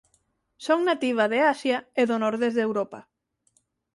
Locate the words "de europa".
2.55-2.99